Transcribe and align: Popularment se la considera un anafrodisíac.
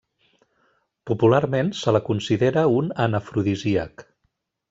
Popularment 1.09 1.69
se 1.81 1.93
la 1.97 2.01
considera 2.09 2.65
un 2.79 2.91
anafrodisíac. 3.05 4.07